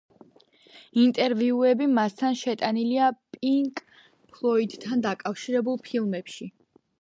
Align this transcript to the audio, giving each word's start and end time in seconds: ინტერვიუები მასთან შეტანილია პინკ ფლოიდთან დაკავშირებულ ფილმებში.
ინტერვიუები 1.01 1.87
მასთან 1.97 2.37
შეტანილია 2.39 3.11
პინკ 3.37 3.83
ფლოიდთან 4.33 5.05
დაკავშირებულ 5.09 5.79
ფილმებში. 5.91 6.51